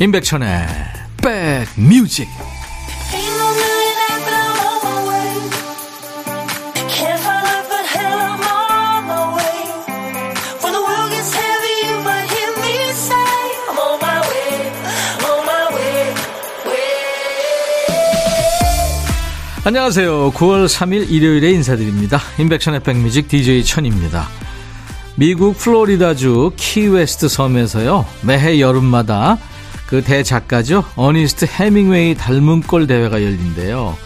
[0.00, 0.64] 임백천의
[1.16, 2.28] 백뮤직
[19.64, 20.30] 안녕하세요.
[20.30, 22.20] 9월 3일 일요일에 인사드립니다.
[22.38, 24.28] 임백천의 백뮤직 DJ 천입니다.
[25.16, 28.06] 미국 플로리다주 키웨스트 섬에서요.
[28.22, 29.38] 매해 여름마다
[29.88, 30.84] 그 대작가죠.
[30.96, 33.96] 어니스트 해밍웨이 닮은 꼴 대회가 열린대요.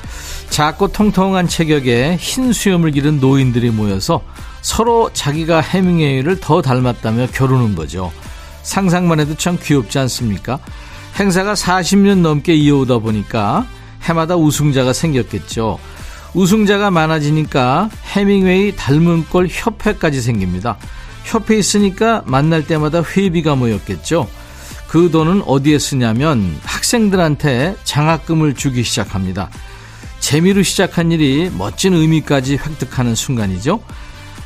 [0.48, 4.22] 작고 통통한 체격에 흰 수염을 기른 노인들이 모여서
[4.60, 8.12] 서로 자기가 해밍웨이를 더 닮았다며 겨루는 거죠.
[8.62, 10.60] 상상만 해도 참 귀엽지 않습니까?
[11.18, 13.66] 행사가 40년 넘게 이어오다 보니까
[14.04, 15.80] 해마다 우승자가 생겼겠죠.
[16.32, 20.76] 우승자가 많아지니까 해밍웨이 닮은 꼴 협회까지 생깁니다.
[21.24, 24.28] 협회 있으니까 만날 때마다 회비가 모였겠죠.
[24.92, 29.48] 그 돈은 어디에 쓰냐면 학생들한테 장학금을 주기 시작합니다.
[30.20, 33.82] 재미로 시작한 일이 멋진 의미까지 획득하는 순간이죠.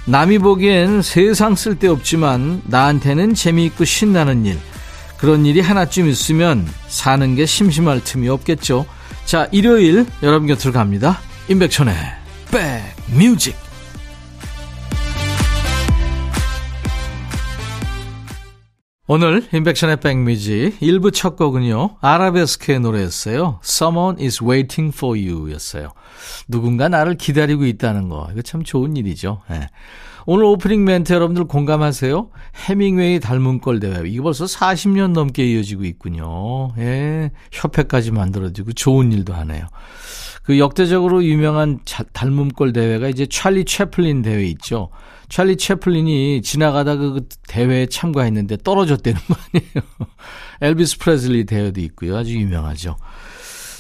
[0.05, 4.57] 남이 보기엔 세상 쓸데없지만 나한테는 재미있고 신나는 일.
[5.17, 8.87] 그런 일이 하나쯤 있으면 사는 게 심심할 틈이 없겠죠.
[9.25, 11.19] 자, 일요일 여러분 곁으로 갑니다.
[11.49, 11.97] 임백천의
[12.53, 13.66] 백뮤직.
[19.09, 21.99] 오늘 인백션의 백뮤직 1부 첫 곡은요.
[22.01, 23.61] 아라베스크의 노래였어요.
[23.63, 25.93] Someone is waiting for you 였어요.
[26.49, 28.27] 누군가 나를 기다리고 있다는 거.
[28.33, 29.43] 이거 참 좋은 일이죠.
[29.49, 29.69] 네.
[30.27, 32.31] 오늘 오프닝 멘트 여러분들 공감하세요?
[32.67, 34.03] 해밍웨이 닮은 꼴 대회.
[34.09, 36.75] 이게 벌써 40년 넘게 이어지고 있군요.
[36.79, 37.31] 예.
[37.53, 39.67] 협회까지 만들어지고 좋은 일도 하네요.
[40.43, 44.91] 그 역대적으로 유명한 자, 닮은 꼴 대회가 이제 찰리 채플린 대회 있죠.
[45.29, 49.73] 찰리 채플린이 지나가다 그 대회에 참가했는데 떨어졌다는 거 아니에요.
[50.61, 52.17] 엘비스 프레슬리 대회도 있고요.
[52.17, 52.97] 아주 유명하죠.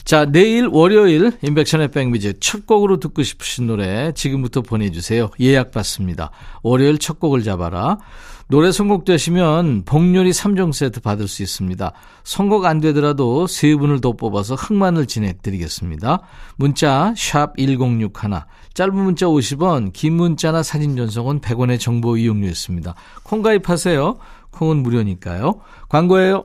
[0.06, 5.30] 자, 내일 월요일 임백천의 백뮤직 첫 곡으로 듣고 싶으신 노래 지금부터 보내주세요.
[5.40, 6.30] 예약 받습니다.
[6.62, 7.98] 월요일 첫 곡을 잡아라.
[8.46, 11.92] 노래 선곡되시면 복요리 3종 세트 받을 수 있습니다.
[12.22, 16.20] 선곡 안 되더라도 세 분을 더 뽑아서 흑만을 지내드리겠습니다.
[16.54, 18.12] 문자 1061,
[18.74, 22.94] 짧은 문자 50원, 긴 문자나 사진 전송은 100원의 정보 이용료 있습니다.
[23.24, 24.18] 콩 가입하세요.
[24.52, 25.62] 콩은 무료니까요.
[25.88, 26.44] 광고예요.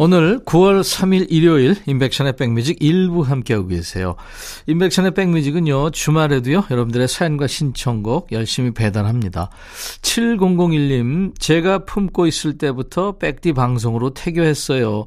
[0.00, 4.14] 오늘 9월 3일 일요일 인백션의 백뮤직 일부 함께하고 계세요.
[4.68, 5.90] 인백션의 백뮤직은요.
[5.90, 6.66] 주말에도요.
[6.70, 9.50] 여러분들의 사연과 신청곡 열심히 배달합니다.
[10.02, 15.06] 7001님 제가 품고 있을 때부터 백디 방송으로 태교했어요.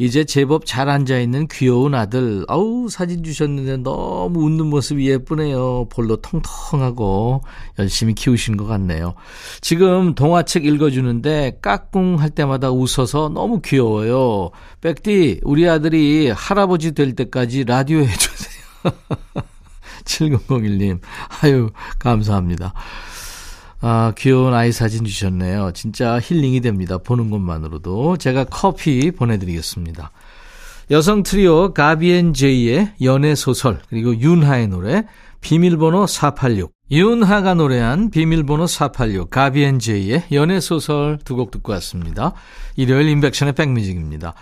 [0.00, 2.46] 이제 제법 잘 앉아있는 귀여운 아들.
[2.48, 5.88] 아우, 사진 주셨는데 너무 웃는 모습이 예쁘네요.
[5.90, 7.42] 볼로 통통하고
[7.78, 9.12] 열심히 키우신 것 같네요.
[9.60, 14.52] 지금 동화책 읽어주는데 까꿍 할 때마다 웃어서 너무 귀여워요.
[14.80, 18.92] 백디, 우리 아들이 할아버지 될 때까지 라디오 해주세요.
[20.06, 20.98] 7001님.
[21.42, 21.68] 아유,
[21.98, 22.72] 감사합니다.
[23.80, 25.72] 아, 귀여운 아이 사진 주셨네요.
[25.72, 26.98] 진짜 힐링이 됩니다.
[26.98, 28.18] 보는 것만으로도.
[28.18, 30.10] 제가 커피 보내드리겠습니다.
[30.90, 35.04] 여성 트리오 가비앤 제이의 연애 소설, 그리고 윤하의 노래,
[35.40, 36.72] 비밀번호 486.
[36.90, 42.34] 윤하가 노래한 비밀번호 486, 가비앤 제이의 연애 소설 두 곡 듣고 왔습니다.
[42.76, 44.34] 일요일 인백션의 백뮤직입니다.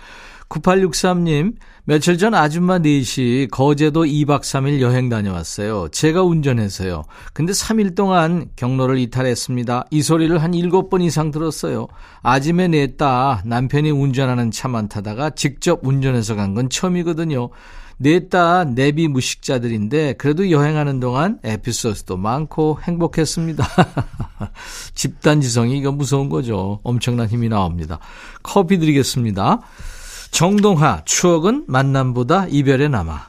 [0.49, 1.55] 9863님,
[1.85, 5.89] 며칠 전 아줌마 넷이 거제도 2박 3일 여행 다녀왔어요.
[5.89, 7.03] 제가 운전해서요.
[7.33, 9.85] 근데 3일 동안 경로를 이탈했습니다.
[9.91, 11.87] 이 소리를 한 7번 이상 들었어요.
[12.21, 17.49] 아침에 냈다 남편이 운전하는 차만 타다가 직접 운전해서 간 건 처음이거든요.
[17.97, 23.63] 냈다 내비 무식자들인데 그래도 여행하는 동안 에피소드도 많고 행복했습니다.
[24.95, 26.79] 집단지성이 이거 무서운 거죠.
[26.83, 27.99] 엄청난 힘이 나옵니다.
[28.41, 29.59] 커피 드리겠습니다.
[30.31, 33.28] 정동하 추억은 만남보다 이별에 남아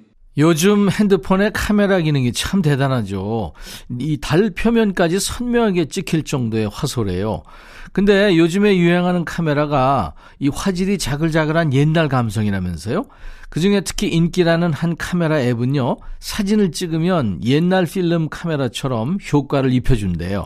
[0.37, 3.53] 요즘 핸드폰의 카메라 기능이 참 대단하죠.
[3.99, 7.43] 이 달 표면까지 선명하게 찍힐 정도의 화소래요.
[7.91, 13.05] 근데 요즘에 유행하는 카메라가 이 화질이 자글자글한 옛날 감성이라면서요?
[13.49, 20.45] 그 중에 특히 인기라는 한 카메라 앱은요, 사진을 찍으면 옛날 필름 카메라처럼 효과를 입혀준대요.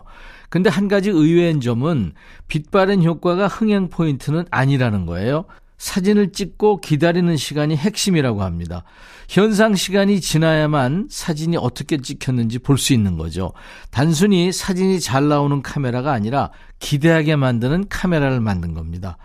[0.49, 2.13] 근데 한 가지 의외인 점은
[2.47, 5.45] 빛 바랜 효과가 흥행 포인트는 아니라는 거예요.
[5.77, 8.83] 사진을 찍고 기다리는 시간이 핵심이라고 합니다.
[9.27, 13.53] 현상 시간이 지나야만 사진이 어떻게 찍혔는지 볼 수 있는 거죠.
[13.89, 19.17] 단순히 사진이 잘 나오는 카메라가 아니라 기대하게 만드는 카메라를 만든 겁니다.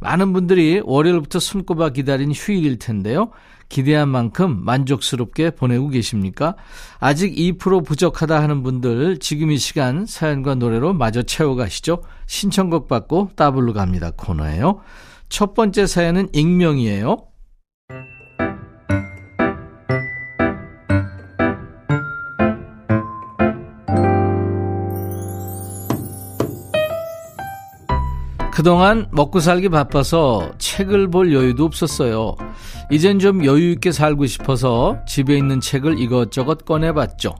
[0.00, 3.30] 많은 분들이 월요일부터 손꼽아 기다린 휴일일 텐데요.
[3.68, 6.54] 기대한 만큼 만족스럽게 보내고 계십니까?
[7.00, 12.02] 아직 2% 부족하다 하는 분들 지금 이 시간 사연과 노래로 마저 채워가시죠.
[12.26, 14.80] 신청곡 받고 따블로 갑니다 코너예요.
[15.28, 17.33] 첫 번째 사연은 익명이에요.
[28.64, 32.34] 그동안 먹고 살기 바빠서 책을 볼 여유도 없었어요.
[32.90, 37.34] 이젠 좀 여유 있게 살고 싶어서 집에 있는 책을 이것저것 꺼내봤죠.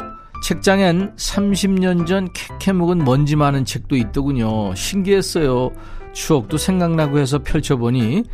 [0.45, 4.75] 책장엔 30년 전 캐캐 묵은 먼지 많은 책도 있더군요.
[4.75, 5.71] 신기했어요.
[6.13, 8.25] 추억도 생각나고 해서 펼쳐보니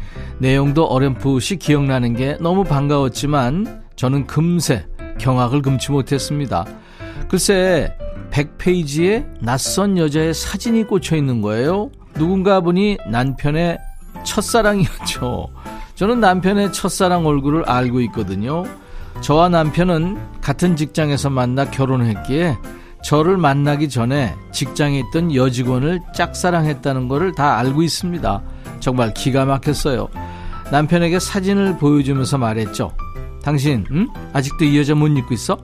[0.41, 4.85] 내용도 어렴풋이 기억나는 게 너무 반가웠지만 저는 금세
[5.21, 6.67] 경악을 금치 못했습니다.
[7.29, 7.97] 글쎄
[8.33, 11.93] 100페이지에 낯선 여자의 사진이 꽂혀 있는 거예요.
[12.21, 13.79] 누군가 보니 남편의
[14.25, 15.49] 첫사랑이었죠.
[15.95, 18.65] 저는 남편의 첫사랑 얼굴을 알고 있거든요.
[19.23, 22.59] 저와 남편은 같은 직장에서 만나 결혼했기에
[23.03, 28.43] 저를 만나기 전에 직장에 있던 여직원을 짝사랑했다는 것을 다 알고 있습니다.
[28.81, 30.07] 정말 기가 막혔어요.
[30.71, 32.93] 남편에게 사진을 보여주면서 말했죠.
[33.43, 34.07] 당신, 응?
[34.35, 35.57] 아직도 이 여자 못 잊고 있어?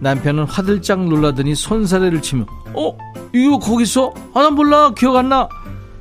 [0.00, 2.44] 남편은 화들짝 놀라더니 손사래를 치며,
[2.74, 3.09] 어?
[3.32, 4.12] 이거 거기 있어?
[4.34, 4.92] 아, 난 몰라.
[4.94, 5.48] 기억 안 나.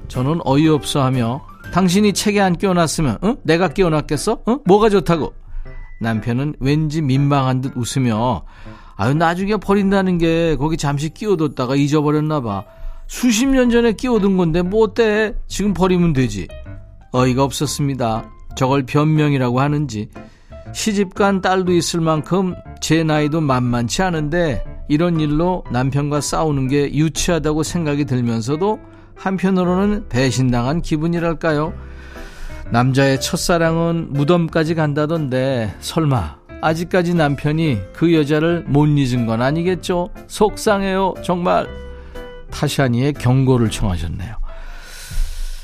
[0.07, 1.41] 저는 어이없어 하며,
[1.73, 3.37] 당신이 책에 안 끼워놨으면, 응?
[3.43, 4.39] 내가 끼워놨겠어?
[4.47, 4.59] 응?
[4.65, 5.33] 뭐가 좋다고?
[6.01, 8.43] 남편은 왠지 민망한 듯 웃으며,
[8.95, 12.63] 아유, 나중에 버린다는 게 거기 잠시 끼워뒀다가 잊어버렸나 봐.
[13.07, 15.33] 수십 년 전에 끼워둔 건데 뭐 어때?
[15.47, 16.47] 지금 버리면 되지.
[17.11, 18.29] 어이가 없었습니다.
[18.55, 20.09] 저걸 변명이라고 하는지.
[20.73, 28.05] 시집간 딸도 있을 만큼 제 나이도 만만치 않은데 이런 일로 남편과 싸우는 게 유치하다고 생각이
[28.05, 28.79] 들면서도
[29.15, 31.73] 한편으로는 배신당한 기분이랄까요?
[32.71, 40.09] 남자의 첫사랑은 무덤까지 간다던데 설마 아직까지 남편이 그 여자를 못 잊은 건 아니겠죠?
[40.27, 41.67] 속상해요, 정말.
[42.51, 44.35] 타샤니의 경고를 청하셨네요.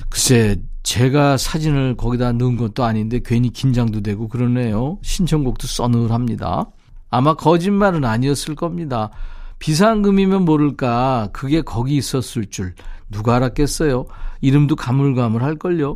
[0.10, 5.00] 글쎄, 제가 사진을 거기다 넣은 것도 아닌데 괜히 긴장도 되고 그러네요.
[5.02, 6.68] 신청곡도 써늘합니다.
[7.16, 9.10] 아마 거짓말은 아니었을 겁니다.
[9.60, 12.76] 비상금이면 모를까 그게 거기 있었을 줄
[13.10, 14.06] 누가 알았겠어요.
[14.42, 15.96] 이름도 가물가물할걸요.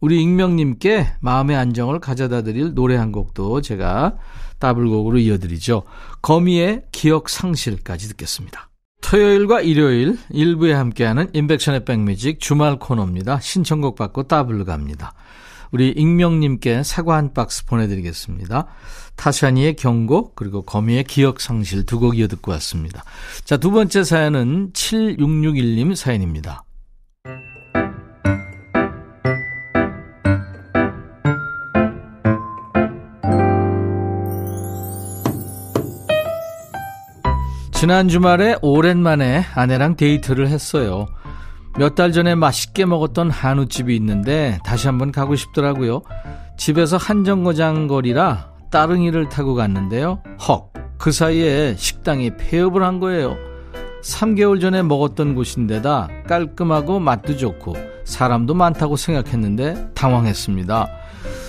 [0.00, 4.16] 우리 익명님께 마음의 안정을 가져다 드릴 노래 한 곡도 제가
[4.58, 5.82] 더블곡으로 이어드리죠.
[6.22, 8.70] 거미의 기억 상실까지 듣겠습니다.
[9.02, 13.38] 토요일과 일요일 일부에 함께하는 임백천의 백뮤직 주말 코너입니다.
[13.40, 15.12] 신청곡 받고 더블로 갑니다.
[15.72, 18.66] 우리 익명님께 사과 한 박스 보내드리겠습니다.
[19.16, 23.04] 타샤니의 경고 그리고 거미의 기억 상실 두 곡 이어 듣고 왔습니다.
[23.44, 26.64] 자, 두 번째 사연은 7661님 사연입니다.
[37.72, 41.06] 지난 주말에 오랜만에 아내랑 데이트를 했어요.
[41.78, 46.02] 몇 달 전에 맛있게 먹었던 한우집이 있는데 다시 한번 가고 싶더라고요.
[46.56, 50.20] 집에서 한정거장 거리라 따릉이를 타고 갔는데요.
[50.48, 53.36] 헉, 그 사이에 식당이 폐업을 한 거예요.
[54.02, 60.88] 3개월 전에 먹었던 곳인데다 깔끔하고 맛도 좋고 사람도 많다고 생각했는데 당황했습니다.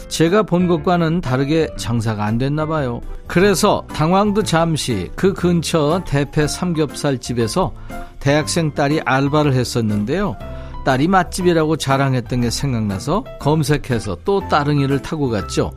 [0.07, 3.01] 제가 본 것과는 다르게 장사가 안 됐나 봐요.
[3.25, 7.73] 그래서 당황도 잠시 그 근처 대패 삼겹살 집에서
[8.19, 10.37] 대학생 딸이 알바를 했었는데요.
[10.85, 15.71] 딸이 맛집이라고 자랑했던 게 생각나서 검색해서 또 따릉이를 타고 갔죠.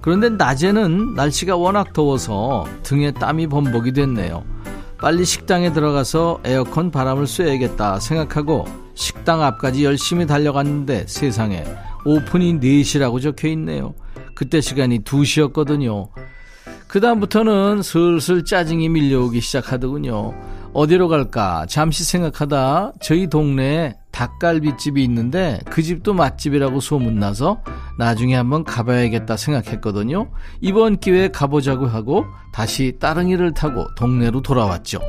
[0.00, 4.44] 그런데 낮에는 날씨가 워낙 더워서 등에 땀이 범벅이 됐네요.
[4.98, 11.64] 빨리 식당에 들어가서 에어컨 바람을 쐬야겠다 생각하고 식당 앞까지 열심히 달려갔는데 세상에
[12.04, 13.94] 오픈이 4시라고 적혀 있네요.
[14.34, 16.08] 그때 시간이 2시였거든요.
[16.88, 20.34] 그다음부터는 슬슬 짜증이 밀려오기 시작하더군요.
[20.72, 27.62] 어디로 갈까 잠시 생각하다 저희 동네에 닭갈비집이 있는데 그 집도 맛집이라고 소문나서
[27.98, 30.30] 나중에 한번 가봐야겠다 생각했거든요.
[30.60, 35.00] 이번 기회에 가보자고 하고 다시 따릉이를 타고 동네로 돌아왔죠.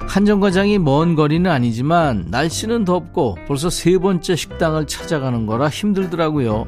[0.00, 6.66] 한정거장이 먼 거리는 아니지만 날씨는 덥고 벌써 세 번째 식당을 찾아가는 거라 힘들더라고요.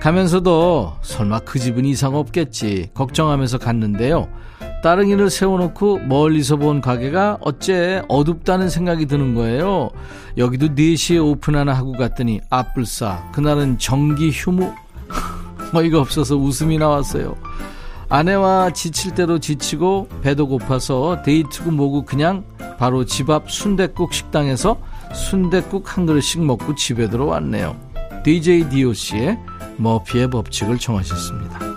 [0.00, 4.28] 가면서도 설마 그 집은 이상 없겠지 걱정하면서 갔는데요.
[4.84, 9.88] 따릉이를 세워놓고 멀리서 본 가게가 어째 어둡다는 생각이 드는 거예요.
[10.36, 14.74] 여기도 4시에 오픈하나 하고 갔더니 앞불싸 그날은 전기 휴무
[15.72, 17.34] 어이가 없어서 웃음이 나왔어요.
[18.10, 22.44] 아내와 지칠 대로 지치고 배도 고파서 데이트고 뭐고 그냥
[22.78, 24.78] 바로 집 앞 순대국 식당에서
[25.14, 27.74] 순대국 한 그릇씩 먹고 집에 들어왔네요.
[28.22, 29.38] DJ DOC의
[29.78, 31.73] 머피의 법칙을 청하셨습니다.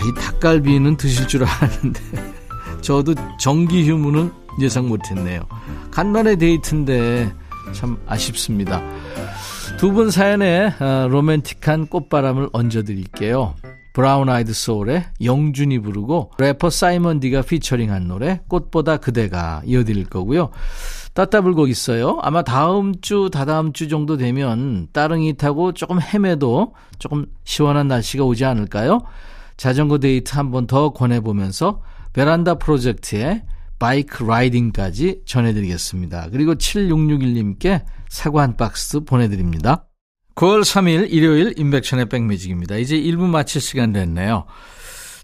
[0.00, 2.00] 야, 이 닭갈비는 드실 줄 알았는데
[2.80, 5.42] 저도 정기 휴무는 예상 못했네요.
[5.90, 7.32] 간만에 데이트인데
[7.72, 8.82] 참 아쉽습니다.
[9.78, 13.54] 두 분 사연에 어, 로맨틱한 꽃바람을 얹어드릴게요.
[13.92, 20.50] 브라운 아이드 소울의 영준이 부르고 래퍼 사이먼 디가 피처링한 노래 꽃보다 그대가 이어드릴 거고요.
[21.14, 22.18] 따따불곡 있어요.
[22.22, 28.44] 아마 다음 주, 다다음 주 정도 되면 따릉이 타고 조금 헤매도 조금 시원한 날씨가 오지
[28.44, 29.00] 않을까요?
[29.60, 31.82] 자전거 데이트 한 번 더 권해보면서
[32.14, 33.42] 베란다 프로젝트의
[33.78, 36.28] Bike Riding까지 전해드리겠습니다.
[36.32, 39.84] 그리고 7661님께 사과 한 박스 보내드립니다.
[40.34, 42.76] 9월 3일 일요일 임백천의 백뮤직입니다.
[42.78, 44.46] 이제 1부 마칠 시간 됐네요.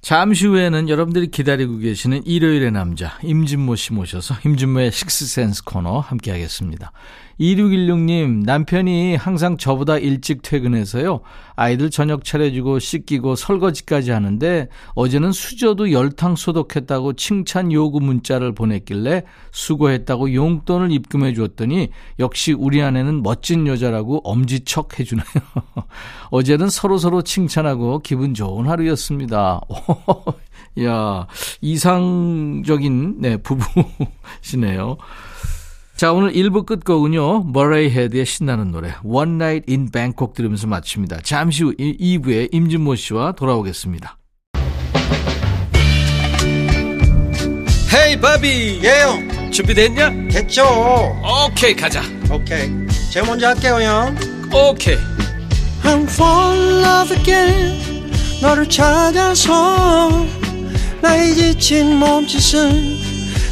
[0.02, 6.92] 잠시 후에는 여러분들이 기다리고 계시는 일요일의 남자 임진모 씨 모셔서 임진모의 식스센스 코너 함께 하겠습니다.
[7.40, 11.20] 2616님 남편이 항상 저보다 일찍 퇴근해서요.
[11.54, 20.34] 아이들 저녁 차려주고 씻기고 설거지까지 하는데 어제는 수저도 열탕 소독했다고 칭찬 요구 문자를 보냈길래 수고했다고
[20.34, 25.26] 용돈을 입금해 주었더니 역시 우리 아내는 멋진 여자라고 엄지척 해주네요.
[26.30, 29.60] 어제는 서로서로 칭찬하고 기분 좋은 하루였습니다.
[30.84, 31.26] 야
[31.60, 34.96] 이상적인 네 부부시네요.
[35.96, 41.20] 자, 오늘 1부 끝곡은요, 머레이 헤드의 신나는 노래, One Night in Bangkok 들으면서 마칩니다.
[41.22, 44.18] 잠시 후 2부에 임진모 씨와 돌아오겠습니다.
[47.94, 48.80] 헤이, 바비!
[48.84, 49.50] 예영!
[49.50, 50.28] 준비됐냐?
[50.32, 50.66] 됐죠?
[51.48, 52.02] 오케이, 가자.
[52.30, 52.70] 오케이.
[53.10, 54.14] 제가 먼저 할게요, 형.
[54.52, 54.98] 오케이.
[55.82, 58.10] I'm fall in love again.
[58.42, 60.26] 너를 찾아서
[61.00, 63.15] 나의 지친 몸짓은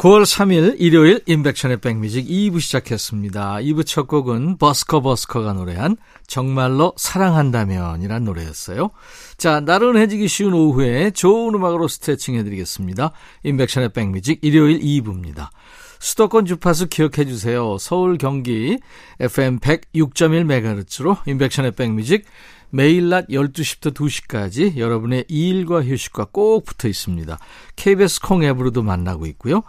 [0.00, 3.56] 9월 3일 일요일 인백션의 백뮤직 2부 시작했습니다.
[3.56, 8.92] 2부 첫 곡은 버스커 버스커가 노래한 정말로 사랑한다면 이란 노래였어요.
[9.36, 13.12] 자, 나른해지기 쉬운 오후에 좋은 음악으로 스트레칭 해드리겠습니다.
[13.42, 15.50] 인백션의 백뮤직 일요일 2부입니다.
[15.98, 17.76] 수도권 주파수 기억해 주세요.
[17.78, 18.78] 서울 경기
[19.20, 22.24] FM 106.1MHz로 인백션의 백뮤직
[22.70, 27.38] 매일 낮 12시부터 2시까지 여러분의 일과 휴식과 꼭 붙어 있습니다.
[27.76, 29.62] KBS 콩 앱으로도 만나고 있고요.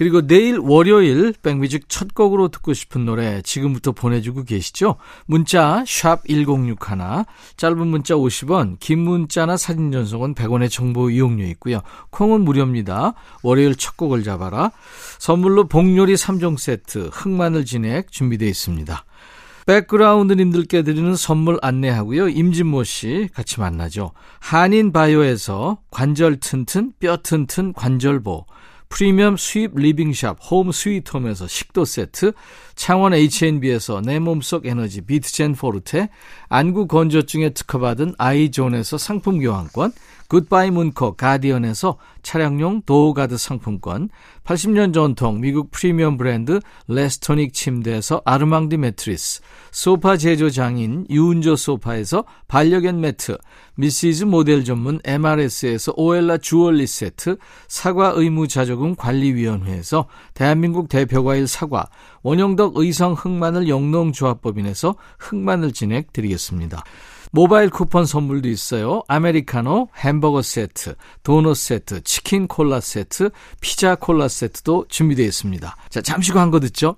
[0.00, 4.96] 그리고 내일 월요일 백뮤직 첫 곡으로 듣고 싶은 노래 지금부터 보내주고 계시죠?
[5.26, 6.78] 문자 1061,
[7.58, 11.82] 짧은 문자 50원, 긴 문자나 사진 전송은 100원의 정보 이용료 있고요.
[12.08, 13.12] 콩은 무료입니다.
[13.42, 14.72] 월요일 첫 곡을 잡아라.
[15.18, 19.04] 선물로 복요리 3종 세트, 흑마늘 진액 준비되어 있습니다.
[19.66, 22.28] 백그라운드님들께 드리는 선물 안내하고요.
[22.28, 24.12] 임진모 씨 같이 만나죠.
[24.40, 28.46] 한인 바이오에서 관절 튼튼, 뼈 튼튼 관절보.
[28.90, 32.32] 프리미엄 수입 리빙샵 홈 스위트홈에서 식도 세트,
[32.74, 36.10] 창원 H&B에서 내 몸속 에너지 비트젠 포르테,
[36.52, 39.92] 안구 건조증에 특허받은 아이존에서 상품 교환권,
[40.26, 44.08] 굿바이 문코 가디언에서 차량용 도어가드 상품권,
[44.44, 53.00] 80년 전통 미국 프리미엄 브랜드 레스토닉 침대에서 아르망디 매트리스, 소파 제조 장인 유운조 소파에서 반려견
[53.00, 53.38] 매트,
[53.76, 57.36] 미시즈 모델 전문 MRS에서 오엘라 주얼리 세트,
[57.68, 61.88] 사과 의무 자조금 관리위원회에서 대한민국 대표과일 사과,
[62.22, 66.84] 원영덕 의성 흑마늘 영농조합법인에서 흑마늘 진액 드리겠습니다.
[67.32, 69.02] 모바일 쿠폰 선물도 있어요.
[69.06, 75.76] 아메리카노, 햄버거 세트, 도넛 세트, 치킨 콜라 세트, 피자 콜라 세트도 준비되어 있습니다.
[75.90, 76.96] 자, 잠시 광고 듣죠.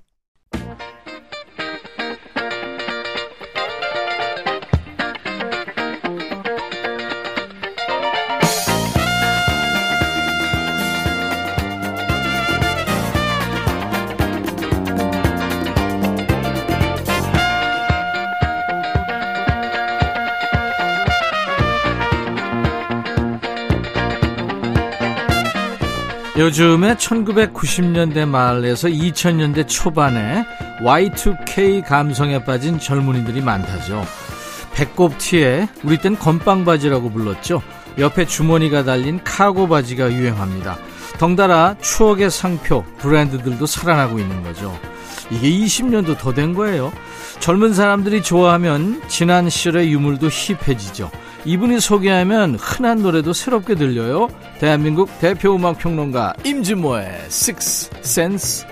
[26.42, 30.44] 요즘에 1990년대 말에서 2000년대 초반에
[30.80, 34.04] Y2K 감성에 빠진 젊은이들이 많다죠.
[34.72, 37.62] 배꼽 티에 우리 땐 건빵 바지라고 불렀죠.
[37.96, 40.78] 옆에 주머니가 달린 카고 바지가 유행합니다.
[41.20, 44.76] 덩달아 추억의 상표, 브랜드들도 살아나고 있는 거죠.
[45.30, 46.92] 이게 20년도 더 된 거예요.
[47.38, 51.08] 젊은 사람들이 좋아하면 지난 시절의 유물도 힙해지죠.
[51.44, 54.28] 이분이 소개하면 흔한 노래도 새롭게 들려요.
[54.60, 58.66] 대한민국 대표 음악 평론가 임진모의 Six Sense.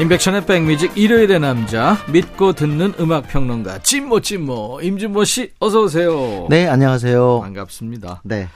[0.00, 6.48] 임백천의 백뮤직 일요일의 남자 믿고 듣는 음악 평론가 찐모 찐모 임진모 씨 어서 오세요.
[6.50, 7.40] 네, 안녕하세요.
[7.42, 8.22] 반갑습니다.
[8.24, 8.48] 네.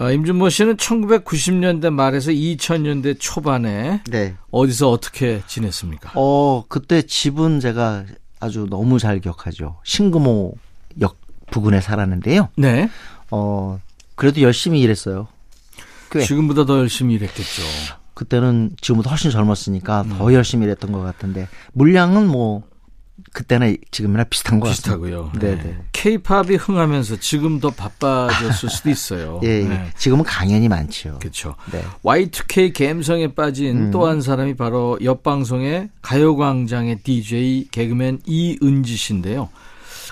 [0.00, 4.34] 어, 임준모 씨는 1990년대 말에서 2000년대 초반에 네.
[4.50, 6.12] 어디서 어떻게 지냈습니까?
[6.14, 8.06] 어, 그때 집은 제가
[8.40, 9.76] 아주 너무 잘 기억하죠.
[9.84, 11.18] 신금호역
[11.50, 12.48] 부근에 살았는데요.
[12.56, 12.88] 네.
[13.30, 13.78] 어,
[14.14, 15.28] 그래도 열심히 일했어요.
[16.10, 16.20] 꽤.
[16.20, 17.62] 지금보다 더 열심히 일했겠죠.
[18.14, 20.14] 그때는 지금보다 훨씬 젊었으니까 음.
[20.16, 22.62] 더 열심히 일했던 것 같은데 물량은 뭐
[23.32, 25.30] 그때나 지금이나 비슷한 것 비슷하고요.
[25.32, 25.62] 같습니다.
[25.62, 25.78] 네, 네.
[25.92, 29.40] K-팝이 흥하면서 지금 더 바빠졌을 수도 있어요.
[29.42, 29.64] 예, 예.
[29.64, 29.90] 네.
[29.96, 31.18] 지금은 강연이 많지요.
[31.20, 31.54] 그렇죠.
[31.72, 31.82] 네.
[32.04, 33.90] Y2K 감성에 빠진 음.
[33.90, 39.48] 또한 사람이 바로 옆 방송의 가요광장의 DJ 개그맨 이은지 씨인데요.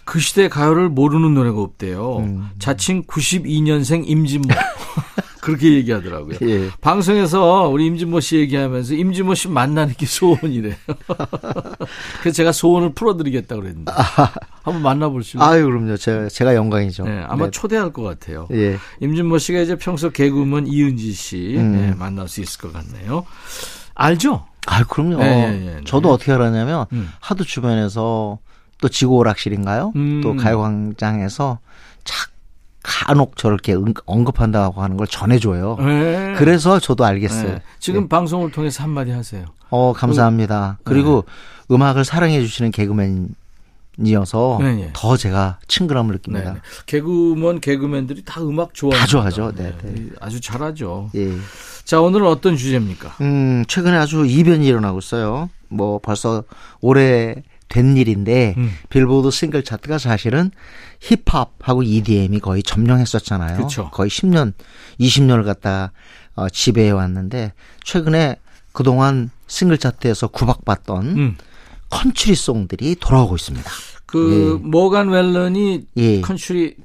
[0.05, 2.19] 그 시대 가요를 모르는 노래가 없대요.
[2.19, 2.49] 음.
[2.59, 4.49] 자칭 92년생 임진모
[5.49, 6.37] 그렇게 얘기하더라고요.
[6.43, 6.69] 예.
[6.83, 10.75] 방송에서 우리 임진모 씨 얘기하면서 임진모 씨 만나는 게 소원이래요.
[12.21, 13.91] 그래서 제가 소원을 풀어드리겠다고 그랬는데
[14.63, 15.43] 한번 만나볼까요?
[15.43, 15.97] 아유, 그럼요.
[15.97, 17.05] 제가, 제가 영광이죠.
[17.05, 17.51] 네, 아마 네.
[17.51, 18.47] 초대할 것 같아요.
[18.53, 18.77] 예.
[19.01, 21.73] 임진모 씨가 이제 평소 개그우먼 이은지 씨 음.
[21.73, 23.25] 네, 만날 수 있을 것 같네요.
[23.95, 24.45] 알죠?
[24.67, 25.17] 아, 그럼요.
[25.17, 25.81] 네, 네, 네.
[25.87, 27.09] 저도 어떻게 알았냐면 음.
[27.21, 28.39] 하도 주변에서
[28.83, 29.95] 또 지구 오락실인가요?
[29.97, 30.21] 음.
[30.21, 31.59] 또 가요광장에서
[32.05, 32.38] 착
[32.89, 35.77] 간혹 저렇게 응- 언급한다고 하는 걸 전해줘요.
[35.79, 36.35] 네.
[36.39, 37.49] 그래서 저도 알겠어요.
[37.57, 37.63] 네.
[37.79, 38.09] 지금 네.
[38.09, 39.45] 방송을 통해서 한마디 하세요.
[39.69, 40.79] 어 감사합니다.
[40.85, 41.25] 그리고
[41.71, 43.29] 음악을 사랑해 주시는 개그맨
[44.07, 44.91] 이어서 네, 네.
[44.95, 46.19] 더 제가 친근함을 네.
[46.19, 46.53] 느낍니다.
[46.55, 46.61] 네.
[46.87, 49.05] 개그우먼 개그맨들이 다 음악 좋아합니다.
[49.05, 49.53] 다 좋아하죠.
[49.55, 50.07] 네, 네.
[50.21, 51.11] 아주 잘하죠.
[51.17, 51.33] 예.
[51.85, 53.17] 자, 오늘은 어떤 주제입니까?
[53.21, 55.51] 음 최근에 아주 이변이 일어나고 있어요.
[55.69, 56.45] 뭐 벌써
[56.81, 58.71] 올해 된 일인데 음.
[58.89, 60.51] 빌보드 싱글 차트가 사실은
[61.01, 63.59] 힙합하고 EDM이 거의 점령했었잖아요.
[63.59, 63.91] 그쵸.
[63.93, 64.53] 거의 10년,
[65.01, 65.93] 20년을 갖다
[66.35, 67.53] 어, 지배해 왔는데
[67.85, 68.37] 최근에
[68.73, 71.37] 그동안 싱글 차트에서 구박받던 음.
[71.91, 73.71] 컨트리 송들이 돌아오고 있습니다.
[74.07, 76.21] 그 모건 월렌이 예.
[76.21, 76.77] 컨츄리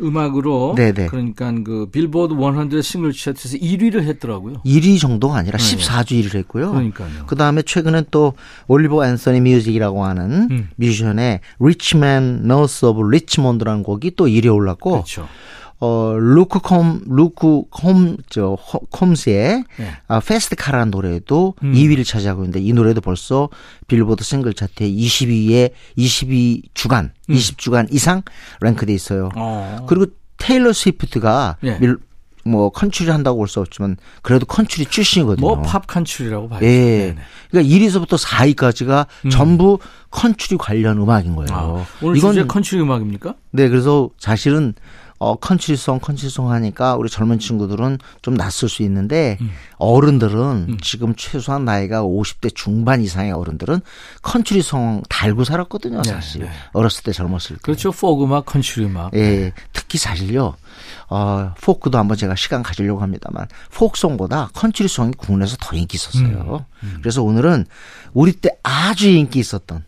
[0.00, 1.06] 음악으로 네네.
[1.06, 4.62] 그러니까 그 빌보드 100 싱글 차트에서 1위를 했더라고요.
[4.64, 5.76] 1위 정도가 아니라 네.
[5.76, 6.70] 14주 1위를 했고요.
[6.70, 7.26] 그러니까요.
[7.26, 8.34] 그 다음에 최근엔 또
[8.68, 10.68] 올리버 앤서니 뮤직이라고 하는 음.
[10.76, 15.28] 뮤지션의 Rich Men North of Richmond라는 곡이 또 1위에 올랐고 그렇죠.
[15.78, 18.56] 어 루크 콤 루크 콤 저
[18.90, 19.90] 콤스의 네.
[20.08, 21.72] 아, Fast Car라는 노래도 음.
[21.74, 23.50] 2위를 차지하고 있는데 이 노래도 벌써
[23.86, 27.34] 빌보드 싱글 차트에 22에 22주간, 음.
[27.34, 28.22] 20주간 이상
[28.60, 29.28] 랭크돼 있어요.
[29.36, 29.84] 어.
[29.86, 30.06] 그리고
[30.38, 31.78] 테일러 스위프트가 예.
[31.78, 31.96] 밀,
[32.44, 35.46] 뭐 컨츄리 한다고 볼 수 없지만 그래도 컨츄리 출신이거든요.
[35.46, 36.64] 뭐 팝 컨츄리라고 봐야죠.
[36.66, 36.70] 예.
[36.70, 37.16] 네네.
[37.50, 39.30] 그러니까 1위서부터 4위까지가 음.
[39.30, 39.78] 전부
[40.10, 41.48] 컨츄리 관련 음악인 거예요.
[41.52, 43.34] 아, 오늘 이건 주제 컨츄리 음악입니까?
[43.50, 44.74] 네, 그래서 사실은
[45.18, 49.50] 어, 컨츄리송, 컨츄리송 하니까 우리 젊은 친구들은 좀 낯설 수 있는데 음.
[49.78, 53.80] 어른들은 지금 최소한 나이가 50대 중반 이상의 어른들은
[54.22, 56.42] 컨츄리송 달고 살았거든요, 사실.
[56.42, 56.50] 네.
[56.72, 57.62] 어렸을 때 젊었을 때.
[57.62, 57.92] 그렇죠.
[57.92, 59.14] 포크 음악, 컨츄리 음악.
[59.14, 60.54] 예, 특히 사실요.
[61.08, 66.66] 어, 포크도 한번 제가 시간 가지려고 합니다만 포크송보다 컨츄리송이 국내에서 더 인기 있었어요.
[67.00, 67.66] 그래서 오늘은
[68.12, 69.84] 우리 때 아주 인기 있었던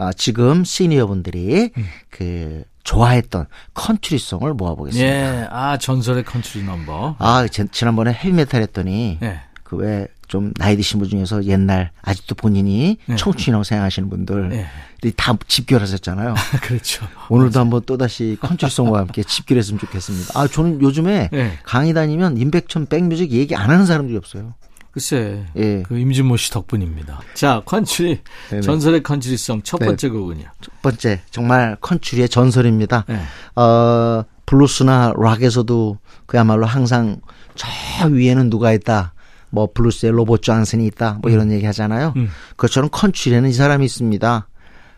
[0.00, 0.06] 네.
[0.06, 1.70] 아, 지금 시니어분들이
[2.08, 5.08] 그 좋아했던 컨츄리송을 모아보겠습니다.
[5.08, 5.46] 예.
[5.50, 7.16] 아, 전설의 컨츄리 넘버.
[7.18, 9.40] 아, 지, 지난번에 헤비메탈 했더니 예.
[9.62, 13.16] 그왜 좀 나이 드신 분 중에서 옛날 아직도 본인이 네.
[13.16, 15.10] 청춘이라고 생각하시는 분들 예.
[15.16, 16.34] 다 집결하셨잖아요.
[16.62, 17.06] 그렇죠.
[17.28, 20.38] 오늘도 한번 또다시 컨트리송과 함께 집결했으면 좋겠습니다.
[20.38, 21.58] 아, 저는 요즘에 네.
[21.62, 24.54] 강의 다니면 임백천 백뮤직 얘기 안 하는 사람들이 없어요.
[24.92, 25.82] 글쎄, 예.
[25.86, 27.20] 그 임진모 씨 덕분입니다.
[27.34, 28.62] 자, 컨츄리 네네.
[28.62, 29.86] 전설의 컨츄리송 첫 네.
[29.86, 30.44] 번째 곡은요.
[30.60, 33.04] 첫 번째, 정말 컨츄리의 전설입니다.
[33.08, 33.20] 네.
[33.54, 37.20] 어, 블루스나 락에서도 그야말로 항상
[37.54, 37.68] 저
[38.08, 39.14] 위에는 누가 있다.
[39.50, 41.18] 뭐 블루스에 로버트 존슨이 있다.
[41.22, 42.14] 뭐 이런 얘기 하잖아요.
[42.16, 42.28] 음.
[42.50, 44.48] 그것처럼 컨츄리에는 이 사람이 있습니다.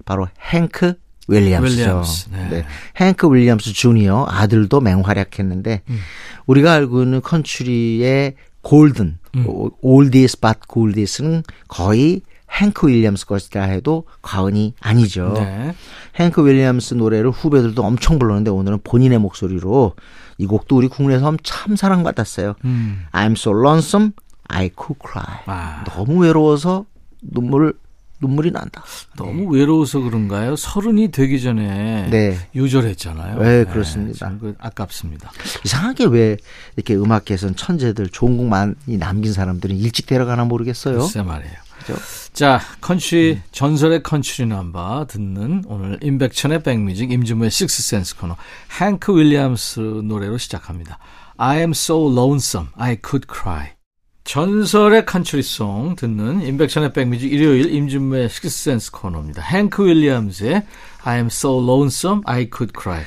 [0.05, 0.95] 바로 행크
[1.29, 1.81] 윌리엄스죠.
[1.81, 2.65] 윌리엄스, 네.
[2.97, 5.99] 행크 윌리엄스 주니어 아들도 맹활약했는데 음.
[6.47, 9.71] 우리가 알고 있는 컨츄리의 골든 음.
[9.81, 15.33] 올디스 밭 골디스는 거의 행크 윌리엄스 것이라 해도 과언이 아니죠.
[15.37, 15.75] 네.
[16.17, 19.95] 행크 윌리엄스 노래를 후배들도 엄청 불렀는데 오늘은 본인의 목소리로
[20.39, 22.55] 이 곡도 우리 국내에서 참 사랑받았어요.
[22.65, 23.05] 음.
[23.13, 24.13] I'm so lonesome,
[24.49, 25.39] I could cry.
[25.47, 25.85] 아.
[25.85, 26.85] 너무 외로워서
[27.23, 27.75] 눈물
[28.23, 28.83] 눈물이 난다.
[29.17, 30.57] 너무 외로워서 그런가요?
[30.57, 32.39] 서른이 되기 전에 네.
[32.57, 33.39] 요절했잖아요.
[33.43, 34.19] 네, 그렇습니다.
[34.19, 35.31] 참그 아깝습니다.
[35.65, 36.37] 이상하게 왜
[36.77, 40.99] 이렇게 음악계에서는 천재들 좋은 곡 많이 남긴 사람들은 일찍 데려가나 모르겠어요.
[40.99, 41.55] 글쎄 말이에요.
[41.81, 41.97] 그죠?
[42.33, 48.37] 자, 컨츄리 전설의 컨츄리 넘버 듣는 오늘 임백천의 백뮤직 임진모의 식스센스 코너
[48.81, 50.99] 행크 윌리엄스 노래로 시작합니다.
[51.37, 53.73] I am so lonesome, I could cry.
[54.25, 59.43] 전설의 컨츄리송 듣는 임백천의 백뮤직 일요일 임진모의 식스센스 코너입니다.
[59.43, 60.65] 행크 윌리엄스의
[61.05, 63.03] I am so lonesome, I could cry.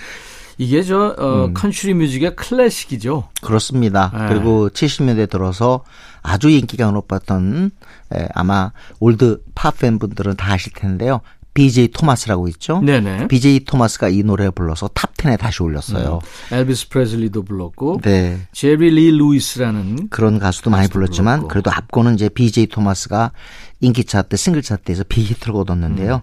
[0.58, 3.30] 이게 저 어, 컨츄리 뮤직의 클래식이죠.
[3.42, 4.12] 그렇습니다.
[4.14, 4.28] 네.
[4.30, 5.84] 그리고 70년대 들어서
[6.22, 7.72] 아주 인기가 높았던
[8.14, 11.22] 에, 아마 올드 팝 팬분들은 다 아실 텐데요.
[11.56, 12.82] BJ 토마스라고 있죠.
[12.82, 13.28] 네네.
[13.30, 16.20] BJ 토마스가 이 노래 불러서 탑 10에 다시 올렸어요.
[16.52, 18.42] 엘비스 프레슬리도 불렀고 네.
[18.52, 21.48] 제리 리 루이스라는 그런 가수도 많이 불렀지만 불렀고.
[21.48, 23.32] 그래도 앞거는 이제 BJ 토마스가
[23.80, 26.22] 인기 차트, 싱글 차트에서 빅히트를 거뒀는데요.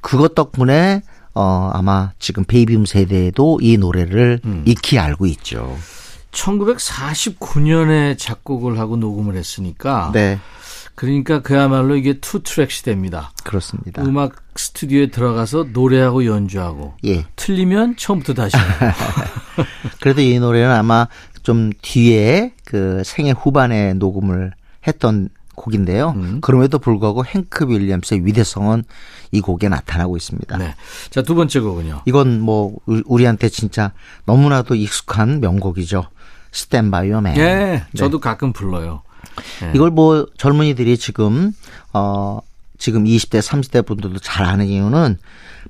[0.00, 1.02] 그것 덕분에
[1.34, 5.76] 어 아마 지금 베이비붐 세대도 이 노래를 익히 알고 있죠.
[6.32, 10.38] 1949년에 작곡을 하고 녹음을 했으니까 네.
[10.98, 13.30] 그러니까 그야말로 이게 two track 시대입니다.
[13.44, 14.02] 그렇습니다.
[14.02, 17.24] 음악 스튜디오에 들어가서 노래하고 연주하고 예.
[17.36, 18.56] 틀리면 처음부터 다시.
[20.02, 21.06] 그래도 이 노래는 아마
[21.44, 24.52] 좀 뒤에 그 생애 후반에 녹음을
[24.88, 26.14] 했던 곡인데요.
[26.16, 26.40] 음.
[26.40, 28.82] 그럼에도 불구하고 행크 윌리엄스의 위대성은
[29.30, 30.56] 이 곡에 나타나고 있습니다.
[30.58, 30.74] 네.
[31.10, 32.02] 자, 두 번째 곡은요.
[32.06, 33.92] 이건 뭐 우- 우리한테 진짜
[34.24, 36.06] 너무나도 익숙한 명곡이죠.
[36.72, 37.36] Man.
[37.38, 39.02] 예, 저도 가끔 불러요.
[39.60, 39.72] 네.
[39.74, 41.52] 이걸 뭐 젊은이들이 지금
[41.92, 42.40] 어
[42.78, 45.18] 지금 20대 30대 분들도 잘 아는 이유는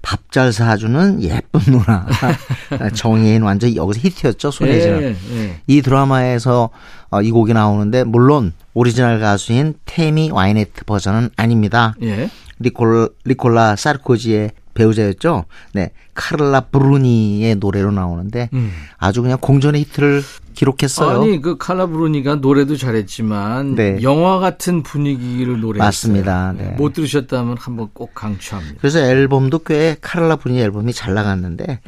[0.02, 2.06] 밥 잘 사주는 예쁜 누나
[2.94, 5.60] 정혜인 완전 여기서 히트였죠 손예진은 예, 예.
[5.66, 6.70] 이 드라마에서
[7.10, 11.94] 어, 이 곡이 나오는데 물론 오리지널 가수인 태미 와이넷 버전은 아닙니다.
[12.02, 12.30] 예.
[12.58, 15.44] 니콜, 니콜라 사르코지의 배우자였죠.
[15.72, 15.90] 네.
[16.14, 18.72] 카를라 브루니의 노래로 나오는데 음.
[18.96, 20.22] 아주 그냥 공전의 히트를
[20.54, 21.20] 기록했어요.
[21.20, 23.98] 아니 그 칼라브루니가 노래도 잘했지만 네.
[24.02, 25.86] 영화 같은 분위기를 노래했어요.
[25.86, 26.54] 맞습니다.
[26.56, 26.74] 네.
[26.76, 28.76] 못 들으셨다면 한번 꼭 강추합니다.
[28.80, 31.80] 그래서 앨범도 꽤 카를라 브루니 앨범이 잘 나갔는데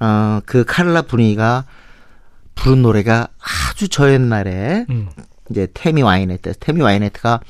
[0.00, 1.64] 어, 그 카를라 브루니가
[2.54, 3.28] 부른 노래가
[3.70, 5.08] 아주 저 옛날에 음.
[5.50, 7.40] 이제 테미 와이네트, 테미 와이네트가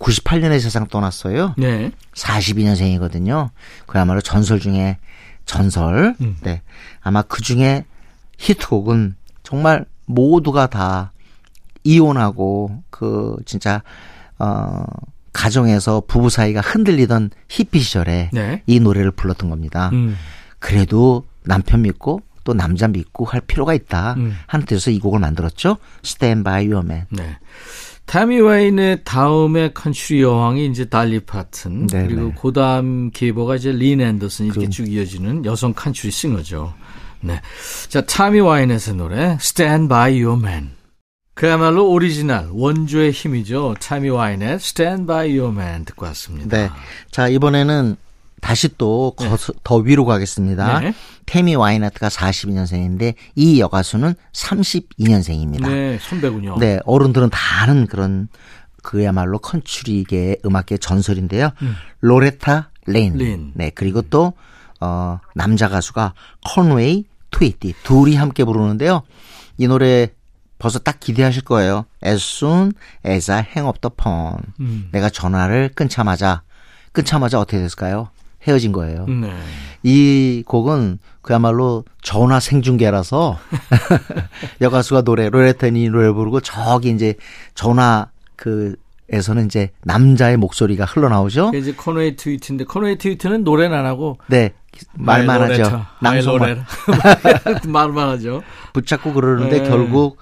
[0.00, 1.54] 98년에 세상 떠났어요.
[1.58, 1.92] 네.
[2.14, 3.50] 42년생이거든요.
[3.86, 4.98] 그야말로 전설 중에
[5.44, 6.14] 전설.
[6.20, 6.36] 음.
[6.42, 6.62] 네.
[7.00, 7.84] 아마 그 중에
[8.38, 11.12] 히트곡은 정말 모두가 다
[11.84, 13.82] 이혼하고 그 진짜
[14.38, 14.84] 어
[15.32, 18.62] 가정에서 부부 사이가 흔들리던 히피 시절에 네.
[18.66, 19.90] 이 노래를 불렀던 겁니다.
[19.92, 20.16] 음.
[20.58, 24.14] 그래도 남편 믿고 또 남자 믿고 할 필요가 있다.
[24.14, 24.36] 음.
[24.46, 25.76] 하는 뜻에서 이 곡을 만들었죠.
[26.04, 27.06] Stand by your man.
[27.10, 27.38] 네.
[28.10, 32.08] 타미 와이넷의 다음에 컨츄리 여왕이 이제 달리 파튼 네네.
[32.08, 36.74] 그리고 고다음 계보가 이제 린 앤더슨 이렇게 그- 쭉 이어지는 여성 컨츄리 싱어죠.
[37.20, 37.40] 네.
[37.88, 40.70] 자, 타미 와이넷의 노래 Stand by Your Man.
[41.34, 43.76] 그야말로 오리지널 원조의 힘이죠.
[43.78, 46.56] 타미 와이넷의 Stand by Your Man 듣고 왔습니다.
[46.56, 46.68] 네.
[47.12, 47.94] 자, 이번에는
[48.40, 49.14] 다시 또
[49.64, 50.80] 더 위로 가겠습니다.
[50.80, 50.94] 네.
[51.26, 55.68] 태미 와이넷이 42년생인데 이 여가수는 32년생입니다.
[55.68, 56.56] 네, 선배군요.
[56.58, 58.28] 네, 어른들은 다 아는 그런
[58.82, 61.50] 그야말로 컨츄리계 음악계 전설인데요.
[62.00, 63.14] 로레타 레인.
[63.16, 63.52] 린.
[63.54, 64.32] 네, 그리고 또
[64.80, 66.14] 어, 남자 가수가
[66.46, 69.02] 컨웨이 트위티 둘이 함께 부르는데요.
[69.58, 70.08] 이 노래
[70.58, 71.84] 벌써 딱 기대하실 거예요.
[72.04, 72.72] As soon
[73.06, 74.38] as I hang up the phone.
[74.60, 74.88] 음.
[74.92, 76.42] 내가 전화를 끊자마자
[76.92, 78.08] 끊자마자 어떻게 됐을까요?
[78.46, 79.06] 헤어진 거예요.
[79.06, 79.30] 네.
[79.82, 83.38] 이 곡은 그야말로 전화 생중계라서
[84.60, 87.14] 여가수가 노래 로레텐이 노래 부르고 저기 이제
[87.54, 88.76] 전화 그
[89.12, 91.46] 에서는 이제 남자의 목소리가 흘러나오죠.
[91.46, 94.52] 그게 이제 코너의 트위트인데 코너의 트위트는 노래는 안 하고 네
[94.94, 95.84] 말만 하죠.
[96.00, 96.64] 낭송만.
[97.66, 98.42] 말만 하죠.
[98.72, 99.68] 붙잡고 그러는데 네.
[99.68, 100.18] 결국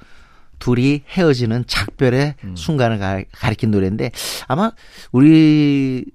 [0.59, 2.57] 둘이 헤어지는 작별의 음.
[2.57, 4.11] 순간을 가, 가리킨 노래인데
[4.47, 4.73] 아마
[5.13, 6.07] 우리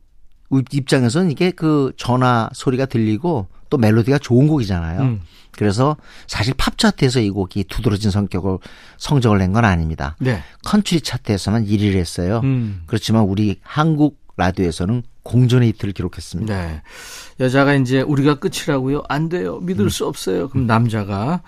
[0.71, 5.01] 입장에서는 이게 그 전화 소리가 들리고 또 멜로디가 좋은 곡이잖아요.
[5.01, 5.21] 음.
[5.51, 8.57] 그래서 사실 팝 차트에서 이 곡이 두드러진 성격을
[8.97, 10.15] 성적을 낸 건 아닙니다.
[10.19, 10.43] 네.
[10.65, 12.41] 컨트리 차트에서만 1위를 했어요.
[12.43, 12.83] 음.
[12.87, 16.55] 그렇지만 우리 한국 라디오에서는 공전의 히트를 기록했습니다.
[16.67, 16.81] 네.
[17.39, 19.03] 여자가 이제 우리가 끝이라고요?
[19.07, 19.59] 안 돼요.
[19.59, 20.49] 믿을 수 없어요.
[20.49, 21.41] 그럼 남자가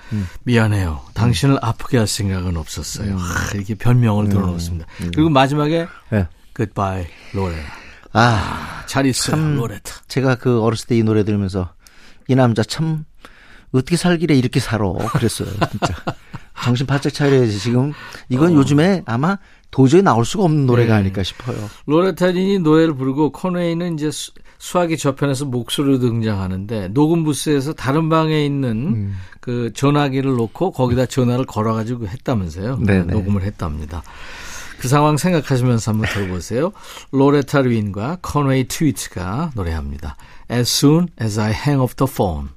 [0.43, 1.01] 미안해요.
[1.15, 3.17] 당신을 아프게 할 생각은 없었어요.
[3.19, 4.85] 아, 이렇게 변명을 들어놓습니다.
[5.13, 6.27] 그리고 마지막에 네.
[6.55, 7.55] Goodbye, 로레.
[8.17, 9.93] 아, 잘 있어요, 참 로레타.
[10.07, 11.69] 제가 그 어렸을 때 이 노래 들으면서
[12.27, 13.03] 이 남자 참
[13.71, 15.93] 어떻게 살길래 이렇게 살아 그랬어요 진짜
[16.63, 17.91] 정신 바짝 차려야지 지금
[18.29, 19.37] 이건 요즘에 아마
[19.69, 20.99] 도저히 나올 수가 없는 노래가 네.
[21.01, 28.07] 아닐까 싶어요 로레타린이 노래를 부르고 코네이는 이제 수, 수학이 저편에서 목소리로 등장하는데 녹음 부스에서 다른
[28.09, 29.15] 방에 있는 음.
[29.41, 32.77] 그 전화기를 놓고 거기다 전화를 걸어가지고 했다면서요.
[32.79, 33.13] 네네.
[33.13, 34.01] 녹음을 했답니다.
[34.79, 36.71] 그 상황 생각하시면서 한번 들어보세요.
[37.11, 40.15] 로레타 린과 코네이 트위트가 노래합니다.
[40.51, 42.49] As soon as I hang up the phone.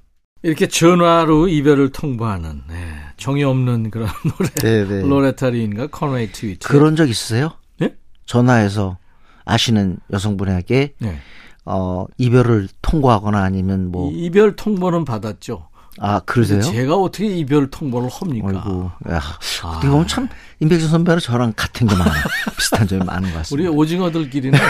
[0.42, 2.76] 이렇게 전화로 이별을 통보하는 네,
[3.16, 4.50] 정이 없는 그런 노래.
[4.84, 5.08] 네네.
[5.08, 6.68] 로레타 린과 코네이 트위트.
[6.68, 7.52] 그런 적 있으세요?
[7.78, 7.94] 네?
[8.26, 8.98] 전화해서
[9.44, 11.18] 아시는 여성분에게 네.
[11.64, 15.67] 어 이별을 통보하거나 아니면 뭐 이- 이별 통보는 받았죠.
[16.00, 16.60] 아 그러세요?
[16.62, 18.48] 제가 어떻게 이별 통보를 합니까?
[18.48, 19.20] 아이고, 야,
[19.64, 20.28] 어떻게 보면 참
[20.60, 22.24] 임백준 선배는 저랑 같은 게 많아요.
[22.56, 23.70] 비슷한 점이 많은 것 우리 같습니다.
[23.72, 24.58] 오징어들끼리는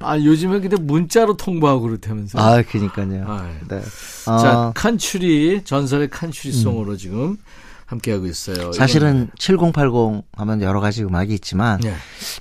[0.00, 2.42] 아 요즘에 근데 문자로 통보하고 그렇다면서요.
[2.42, 3.24] 아, 그니까요.
[3.26, 3.80] 아, 네.
[4.24, 7.38] 자 어, 칸츄리 전설의 칸츄리송으로 지금
[7.86, 8.72] 함께하고 있어요.
[8.72, 11.94] 사실은 7080 하면 여러 가지 음악이 있지만 네.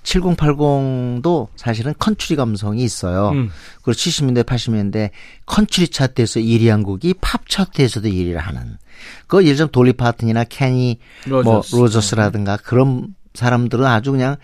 [0.04, 3.30] 7080도 사실은 컨트리 감성이 있어요.
[3.30, 3.50] 음.
[3.82, 5.10] 그리고 70년대, 80년대
[5.46, 8.78] 컨트리 차트에서 1위 한 곡이 팝 차트에서도 1위를 하는.
[9.28, 11.76] 그 들면 돌리 파튼이나 케니 뭐 로저스.
[11.76, 14.38] 로저스라든가 그런 사람들은 아주 그냥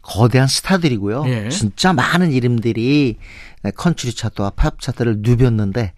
[0.00, 1.24] 거대한 스타들이고요.
[1.26, 1.48] 예.
[1.48, 3.16] 진짜 많은 이름들이
[3.74, 5.92] 컨트리 차트와 팝 차트를 누볐는데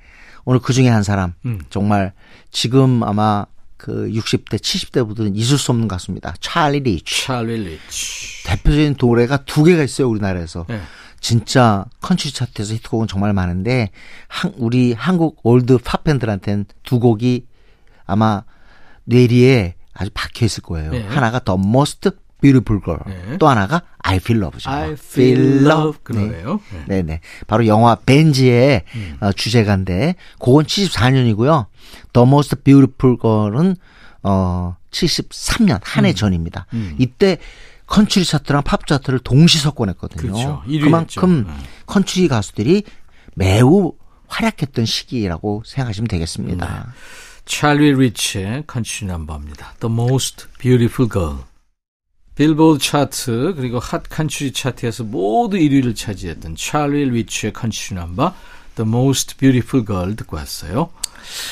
[0.44, 1.60] 오늘 그 중에 한 사람 음.
[1.68, 2.14] 정말
[2.50, 3.44] 지금 아마
[3.78, 6.34] 그 60대, 70대부터는 잊을 수 없는 가수입니다.
[6.40, 7.24] 찰리 리치.
[7.24, 8.44] 찰리 리치.
[8.44, 10.66] 대표적인 노래가 두 개가 있어요, 우리나라에서.
[10.68, 10.80] 네.
[11.20, 13.90] 진짜 컨트리 차트에서 히트곡은 정말 많은데
[14.28, 17.46] 한, 우리 한국 올드 팝 팬들한테는 두 곡이
[18.04, 18.44] 아마
[19.04, 20.92] 뇌리에 아주 박혀 있을 거예요.
[20.92, 21.02] 네.
[21.02, 22.10] 하나가 The Most
[22.40, 23.38] Beautiful Girl, 네.
[23.38, 24.70] 또 하나가 I Feel Love죠.
[24.70, 26.26] I feel love 그 네.
[26.26, 26.60] 노래요.
[26.72, 27.02] 네.
[27.02, 27.20] 네네.
[27.46, 28.84] 바로 영화 벤지의
[29.20, 31.66] 어, 주제가인데, 그건 74년이고요.
[32.12, 33.76] The Most Beautiful Girl은,
[34.22, 36.66] 어, 73년, 한해 전입니다.
[36.98, 37.38] 이때
[37.86, 40.20] 컨츄리 차트랑 팝 차트를 동시 석권했거든요.
[40.20, 40.62] 그렇죠.
[40.82, 41.46] 그만큼.
[41.46, 41.52] 네.
[41.86, 42.82] 컨츄리 가수들이
[43.34, 43.92] 매우
[44.28, 46.92] 활약했던 시기라고 생각하시면 되겠습니다.
[47.46, 49.74] 찰리 리치의 컨츄리 넘버입니다.
[49.80, 51.47] The Most Beautiful Girl.
[52.38, 58.32] 빌보드 차트 그리고 핫 컨츄리 차트에서 모두 1위를 차지했던 찰리 리치의 컨츄리 넘버
[58.76, 60.90] The Most Beautiful Girl 듣고 왔어요.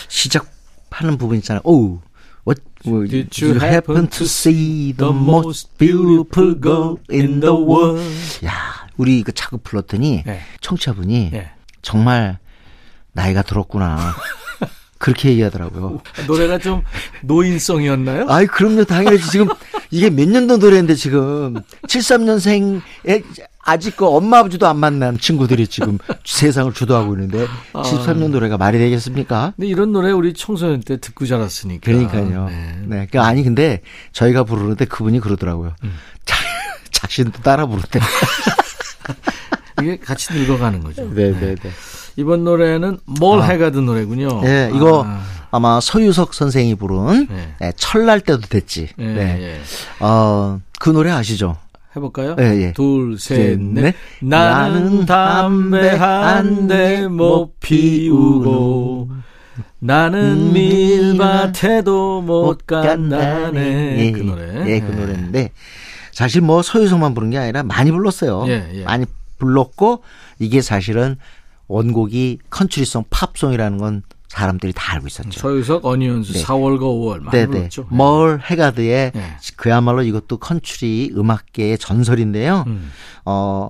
[0.06, 1.60] 시작하는 부분 있잖아요.
[1.64, 2.00] 오,
[2.46, 8.46] what would Did you you happen to see the most beautiful girl in the world?
[8.46, 10.40] 야, 우리 그 차고 불렀더니 네.
[10.60, 11.50] 청취자분이 네.
[11.82, 12.38] 정말
[13.10, 14.14] 나이가 들었구나.
[14.98, 16.00] 그렇게 얘기하더라고요.
[16.26, 16.82] 노래가 좀
[17.22, 18.26] 노인성이었나요?
[18.28, 18.84] 아이, 그럼요.
[18.84, 19.30] 당연하지.
[19.30, 19.48] 지금
[19.90, 21.56] 이게 몇 년도 노래인데 지금
[21.86, 22.82] 73년생에
[23.62, 27.82] 아직 그 엄마 아버지도 안 만난 친구들이 지금 세상을 주도하고 있는데 아.
[27.82, 29.54] 73년 노래가 말이 되겠습니까?
[29.56, 31.84] 근데 이런 노래 우리 청소년 때 듣고 자랐으니까.
[31.84, 32.46] 그러니까요.
[32.48, 32.78] 네.
[32.86, 33.08] 네.
[33.10, 33.82] 그 아니 근데
[34.12, 35.74] 저희가 부르는데 그분이 그러더라고요.
[36.24, 36.36] 자,
[36.92, 38.00] 자신도 따라 부르대.
[39.82, 41.10] 이게 같이 늙어가는 거죠.
[41.12, 41.70] 네, 네, 네.
[42.16, 44.40] 이번 노래는 뭘 해가든 노래군요.
[44.42, 47.54] 네, 이거 아, 아마 서유석 선생이 부른 네.
[47.60, 48.88] 네, 철날 때도 됐지.
[48.98, 49.38] 예, 네.
[49.42, 50.04] 예.
[50.04, 51.56] 어, 그 노래 아시죠?
[51.94, 52.36] 해볼까요?
[52.38, 52.72] 예, 예.
[52.72, 53.82] 둘, 셋, 셋, 넷.
[53.82, 53.94] 넷.
[54.20, 59.08] 나는 담배 한 대 못 피우고
[59.78, 63.98] 나는 밀밭에도 못 간다네.
[64.06, 64.70] 예, 그 노래.
[64.74, 65.50] 예, 그 노래인데
[66.12, 68.44] 사실 뭐 서유석만 부른 게 아니라 많이 불렀어요.
[68.48, 68.84] 예, 예.
[68.84, 69.04] 많이
[69.38, 70.02] 불렀고
[70.38, 71.16] 이게 사실은
[71.68, 75.40] 원곡이 컨트리송 팝송이라는 건 사람들이 다 알고 있었죠.
[75.40, 76.42] 서유석, 어니언스, 네.
[76.42, 77.46] 4월과 5월 많이.
[77.46, 77.86] 불렀죠.
[77.90, 79.36] 멀 해가드의 네.
[79.56, 82.64] 그야말로 이것도 컨트리 음악계의 전설인데요.
[82.66, 82.90] 음.
[83.24, 83.68] 어,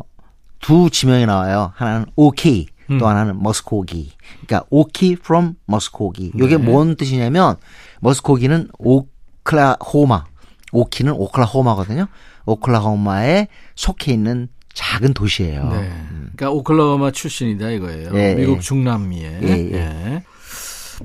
[0.60, 1.72] 두 지명이 나와요.
[1.76, 2.98] 하나는 Okie, 음.
[2.98, 4.12] 또 하나는 머스코기.
[4.46, 6.32] 그러니까 Okie from Muskogee.
[6.34, 6.56] 이게 네.
[6.56, 7.56] 뭔 뜻이냐면
[8.00, 10.24] 머스코기는 오클라호마,
[10.72, 12.06] Okie는 오클라호마거든요.
[12.46, 15.68] 오클라호마에 속해 있는 작은 도시예요.
[15.70, 15.90] 네.
[16.36, 18.10] 그러니까 오클라호마 출신이다 이거예요.
[18.14, 18.60] 예, 미국 예.
[18.60, 19.38] 중남부에.
[19.42, 19.72] 예, 예.
[19.74, 20.22] 예.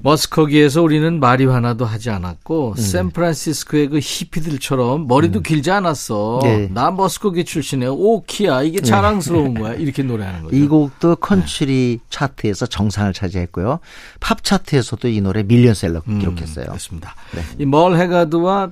[0.03, 2.81] 머스커기에서 우리는 마리화나도 하지 않았고 음.
[2.81, 6.39] 샌프란시스코의 그 히피들처럼 머리도 길지 않았어.
[6.43, 6.69] 네.
[6.73, 9.73] 나 머스커기 출신의 Okie야 이게 자랑스러운 거야.
[9.73, 10.55] 이렇게 노래하는 거죠.
[10.55, 13.79] 이 곡도 컨트리 차트에서 정상을 차지했고요.
[14.21, 16.65] 팝 차트에서도 이 노래 밀리언셀러 음, 기록했어요.
[16.67, 17.13] 그렇습니다.
[17.36, 17.41] 네.
[17.60, 18.71] 이 멀 해가드와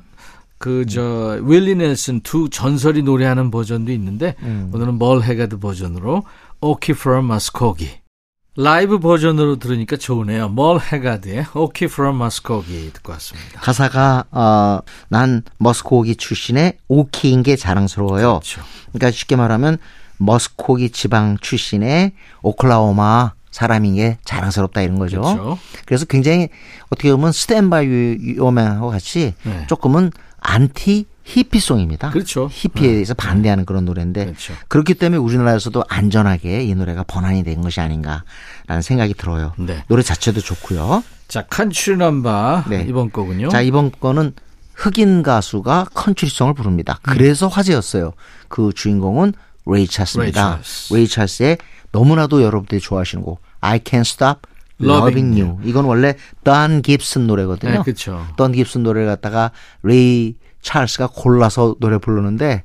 [0.60, 4.70] 그저 윌리 넬슨 두 전설이 노래하는 버전도 있는데 음.
[4.74, 6.24] 오늘은 멀 해가드 버전으로
[6.62, 7.90] Okie from Muskogee
[8.58, 10.50] 라이브 버전으로 들으니까 좋으네요.
[10.50, 13.62] 멀 해가드의 Okie from Muskogee 듣고 왔습니다.
[13.62, 18.40] 가사가 어, 난 머스코기 출신의 Okie인 게 자랑스러워요.
[18.40, 18.62] 그렇죠.
[18.92, 19.78] 그러니까 쉽게 말하면
[20.18, 25.22] 머스코기 지방 출신의 오클라호마 사람인 게 자랑스럽다 이런 거죠.
[25.22, 25.60] 그렇죠.
[25.86, 26.50] 그래서 굉장히
[26.90, 29.66] 어떻게 보면 Stand By Your Man하고 같이 네.
[29.68, 32.10] 조금은 안티 히피송입니다.
[32.10, 32.50] 그렇죠.
[32.52, 34.54] 히피에 대해서 반대하는 그런 노래인데 그렇죠.
[34.68, 39.54] 그렇기 때문에 우리나라에서도 안전하게 이 노래가 번안이 된 것이 아닌가라는 생각이 들어요.
[39.58, 39.84] 네.
[39.88, 41.04] 노래 자체도 좋고요.
[41.28, 42.86] 자, 칸츄리 넘바 네.
[42.90, 43.50] 이번 거군요.
[43.50, 44.34] 자 이번 거는
[44.74, 47.00] 흑인 가수가 컨트리송을 부릅니다.
[47.04, 48.14] 그래서 화제였어요.
[48.48, 49.34] 그 주인공은
[49.68, 50.56] 레이 찰스입니다.
[50.56, 50.94] 레이 찰스.
[50.94, 51.58] 레이 찰스의
[51.92, 54.42] 너무나도 여러분들이 좋아하시는 곡 I Can't Stop
[54.82, 55.58] Loving Loving You.
[55.64, 57.72] 이건 원래 던 깁슨 노래거든요.
[57.72, 58.26] 네, 그렇죠.
[58.38, 59.52] 던 깁슨 노래를 갖다가
[59.84, 62.64] 레이 찰스가 골라서 노래 부르는데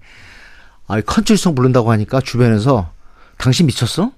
[0.86, 2.90] 아, 컨트리송 부른다고 하니까 주변에서
[3.38, 4.12] 당신 미쳤어?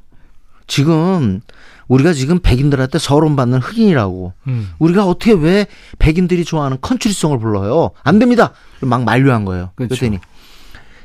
[0.67, 1.41] 지금
[1.89, 4.33] 우리가 지금 백인들한테 설움받는 흑인이라고.
[4.49, 4.73] 음.
[4.79, 5.67] 우리가 어떻게 왜
[5.99, 7.93] 백인들이 좋아하는 컨트리송을 불러요?
[8.03, 8.53] 안 됩니다.
[8.81, 9.71] 막 만류한 거예요.
[9.77, 9.95] 그렇죠.
[9.95, 10.19] 그랬더니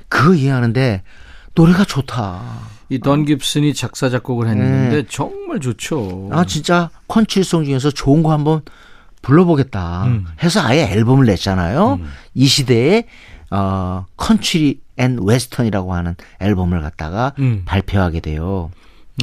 [0.10, 1.04] 그거 이해하는데
[1.54, 2.41] 노래가 좋다.
[2.91, 6.27] 이 던 깁슨이 작사 작곡을 했는데 정말 좋죠.
[6.30, 6.38] 네.
[6.38, 8.62] 아 진짜 컨트리송 중에서 좋은 거 한번
[9.21, 10.25] 불러보겠다 음.
[10.43, 11.99] 해서 아예 앨범을 냈잖아요.
[12.34, 13.06] 이 시대에
[13.49, 17.63] 어 Country and Western이라고 하는 앨범을 갖다가 음.
[17.65, 18.71] 발표하게 돼요.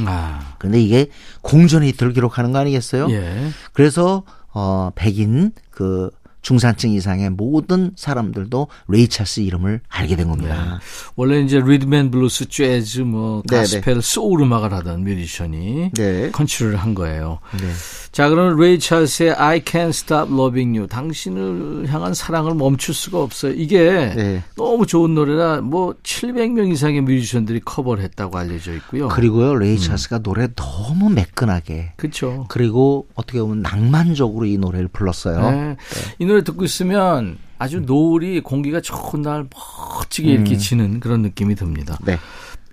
[0.05, 1.07] 아, 근데 이게
[1.41, 3.09] 공전 히트를 기록하는 거 아니겠어요?
[3.11, 3.49] 예.
[3.73, 6.09] 그래서 어 백인 그
[6.41, 10.79] 중산층 이상의 모든 사람들도 레이 찰스 이름을 알게 된 겁니다.
[11.15, 16.31] 원래 이제 리듬 앤 블루스, 재즈, 뭐 네, 가스펠, 소울 음악을 하던 뮤지션이 네.
[16.31, 17.39] 컨트리를 한 거예요.
[17.59, 17.67] 네.
[18.11, 20.87] 자, 그럼 레이 찰스의 I Can't Stop Loving You.
[20.87, 23.53] 당신을 향한 사랑을 멈출 수가 없어요.
[23.53, 24.43] 이게 네.
[24.55, 29.09] 너무 좋은 노래라 뭐 700명 이상의 뮤지션들이 커버를 했다고 알려져 있고요.
[29.09, 32.45] 그리고요 레이 찰스가 노래 너무 매끈하게 그렇죠.
[32.49, 35.51] 그리고 어떻게 보면 낭만적으로 이 노래를 불렀어요.
[35.51, 35.75] 네.
[36.19, 41.97] 이 노래 듣고 있으면 아주 노을이 공기가 좋은 날 멋지게 이렇게 지는 그런 느낌이 듭니다.
[42.01, 42.17] 네.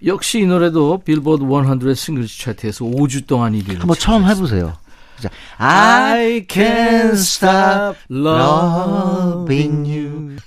[0.05, 4.77] 역시 이 노래도 빌보드 100 싱글스 차트에서 5주 동안 1위를 한번 처음 해보세요.
[5.21, 10.37] 자, I can't stop loving you.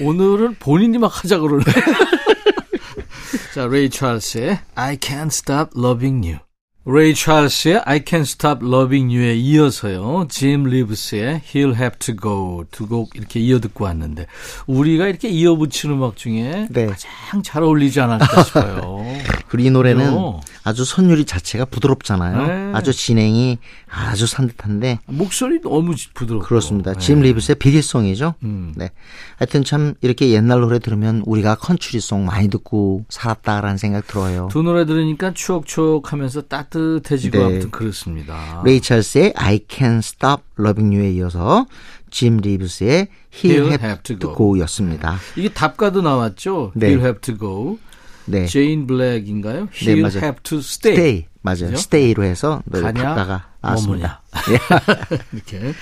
[0.00, 1.64] 오늘은 본인이 막 하자 그러네.
[3.54, 6.49] 자, 레이 찰스의 I Can't Stop Loving You.
[6.86, 10.26] 레이 찰스의 I Can't Stop Loving You에 이어서요.
[10.30, 14.26] 짐 리브스의 He'll Have to Go 두 곡 이렇게 이어 듣고 왔는데
[14.66, 16.86] 우리가 이렇게 이어 붙이는 음악 중에 네.
[16.86, 19.04] 가장 잘 어울리지 않을까 싶어요.
[19.48, 20.40] 그리고 이 노래는 그래요.
[20.64, 22.46] 아주 선율이 자체가 부드럽잖아요.
[22.46, 22.72] 네.
[22.76, 23.58] 아주 진행이
[23.90, 26.94] 아주 산뜻한데 목소리 너무 부드럽고 그렇습니다.
[26.94, 26.98] 네.
[26.98, 28.34] 짐 리브스의 비리송이죠.
[28.42, 28.72] 음.
[28.74, 28.90] 네.
[29.36, 34.48] 하여튼 참 이렇게 옛날 노래 들으면 우리가 컨츄리송 많이 듣고 살았다라는 생각 들어요.
[34.50, 37.44] 두 노래 들으니까 추억추억하면서 따뜻해지고 네.
[37.44, 38.62] 아무튼 그렇습니다.
[38.64, 41.66] 레이 찰스의 I Can't Stop Loving You에 이어서
[42.10, 44.36] 짐 리브스의 He'll He'll Have, to to Go.
[44.36, 45.18] Go였습니다.
[45.36, 46.72] 이게 답가도 나왔죠.
[46.74, 46.88] 네.
[46.88, 47.78] He'll have to go.
[48.26, 48.46] 네.
[48.46, 49.68] 제인 블랙인가요?
[49.72, 50.18] 네, He'll 맞아요.
[50.18, 50.94] have to stay.
[50.94, 51.26] Stay.
[51.42, 51.70] 맞아요.
[51.70, 51.74] 그죠?
[51.74, 54.22] Stay로 해서 답가가 나왔습니다.
[55.32, 55.74] 이렇게.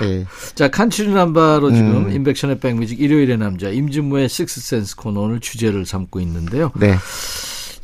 [0.00, 0.24] 네.
[0.54, 2.12] 자, 칸츄리 남바로 지금 음.
[2.12, 6.70] 임백천의 백뮤직 일요일의 남자 임진모의 식스센스 코너 오늘 주제를 삼고 있는데요.
[6.76, 6.96] 네.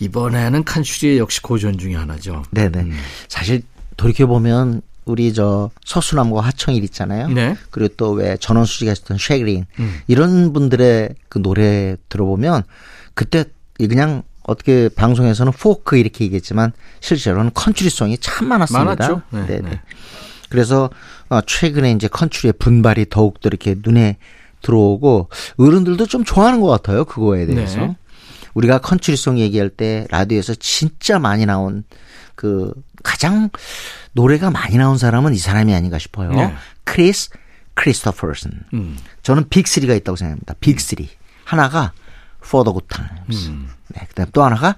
[0.04, 2.42] 이번에는 칸츄리의 역시 고전 중에 하나죠.
[2.50, 2.90] 네네.
[3.28, 3.62] 사실
[3.96, 7.28] 돌이켜 보면 우리 저 서수남과 하청일 있잖아요.
[7.28, 7.56] 네.
[7.70, 10.00] 그리고 또 왜 전언수 씨가 했던 쉐그린 음.
[10.06, 12.62] 이런 분들의 그 노래 들어보면
[13.14, 13.44] 그때
[13.78, 18.84] 그냥 어떻게 방송에서는 포크 이렇게 얘기했지만 실제로는 컨트리송이 참 많았습니다.
[18.84, 19.22] 많았죠.
[19.30, 19.60] 네.
[19.60, 19.80] 네.
[20.50, 20.90] 그래서
[21.30, 24.16] 어, 최근에 이제 컨트리의 분발이 더욱더 이렇게 눈에
[24.62, 25.28] 들어오고
[25.58, 27.04] 어른들도 좀 좋아하는 것 같아요.
[27.04, 27.78] 그거에 대해서.
[27.80, 27.96] 네.
[28.54, 31.84] 우리가 컨트리송 얘기할 때 라디오에서 진짜 많이 나온
[32.34, 33.50] 그 가장
[34.12, 36.32] 노래가 많이 나온 사람은 이 사람이 아닌가 싶어요.
[36.32, 36.54] 네.
[36.84, 37.30] 크리스
[37.74, 38.52] 크리스토퍼슨.
[38.72, 38.96] 음.
[39.22, 40.54] 저는 빅3가 있다고 생각합니다.
[40.60, 41.06] 빅3.
[41.44, 41.92] 하나가
[42.44, 43.48] For the Good Times.
[43.48, 43.68] 음.
[43.88, 44.76] 네, 그다음 또 하나가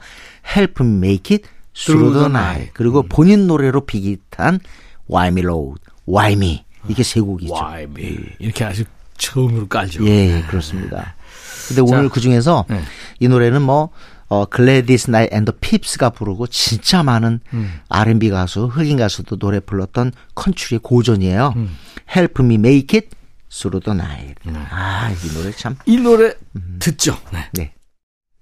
[0.57, 2.71] Help Me Make It Through the Night.
[2.73, 3.09] 그리고 음.
[3.09, 4.61] 본인 노래로 비기탄
[5.11, 6.65] Why Me Load, Why Me.
[6.89, 7.53] 이게 세 곡이죠.
[7.53, 8.19] Why me?
[8.39, 8.85] 이렇게 아주
[9.19, 10.07] 처음으로 깔죠.
[10.07, 11.16] 예, 예, 그렇습니다.
[11.69, 12.81] 근데 오늘 그 중에서 네.
[13.21, 13.91] 이 노래는 뭐,
[14.29, 17.81] 어, Gladys Knight and the Pips가 부르고 진짜 많은 음.
[17.89, 21.55] R&B 가수, 흑인 가수도 노래 불렀던 컨츄리의 고전이에요.
[21.57, 21.77] 음.
[22.15, 23.09] Help Me Make It
[23.51, 24.35] Through the Night.
[24.71, 25.77] 아, 이 노래 참.
[25.87, 26.35] 이 노래
[26.79, 27.17] 듣죠.
[27.33, 27.49] 네.
[27.53, 27.73] 네.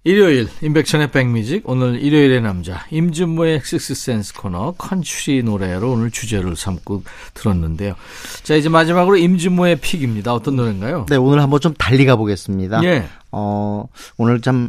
[0.07, 7.95] 일요일 임백천의 백뮤직 오늘 일요일의 남자 임진모의 식스센스 코너 컨츄리 노래로 오늘 주제를 삼고 들었는데요.
[8.43, 10.35] 자 이제 마지막으로 임진모의 pick입니다.
[10.35, 11.07] 어떤 노래인가요?
[11.09, 12.85] 네, 오늘 한번 좀 달리 가보겠습니다.
[12.85, 13.09] 예.
[13.33, 13.89] 어,
[14.19, 14.69] 오늘 참,